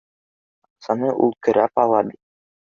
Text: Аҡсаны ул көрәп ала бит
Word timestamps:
Аҡсаны 0.69 1.13
ул 1.27 1.37
көрәп 1.49 1.85
ала 1.87 2.03
бит 2.11 2.21